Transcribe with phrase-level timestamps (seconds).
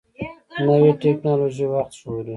[0.67, 2.29] نوې ټکنالوژي وخت ژغوري